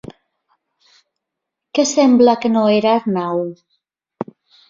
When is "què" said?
1.79-1.85